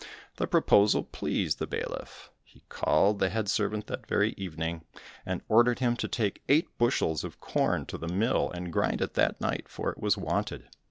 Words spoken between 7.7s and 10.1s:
to the mill, and grind it that night, for it